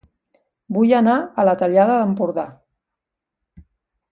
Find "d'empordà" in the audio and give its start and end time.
2.01-2.47